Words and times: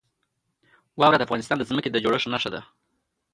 واوره 0.99 1.17
د 1.19 1.23
افغانستان 1.27 1.57
د 1.57 1.63
ځمکې 1.69 1.89
د 1.91 1.97
جوړښت 2.03 2.27
نښه 2.33 2.49
ده. 2.53 2.61